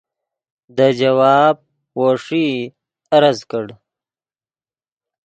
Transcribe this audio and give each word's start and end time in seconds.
دے 0.75 0.87
جواب 0.99 1.55
وو 1.97 2.07
ݰئی 2.23 2.49
عرض 3.15 3.39
کڑ 3.49 3.65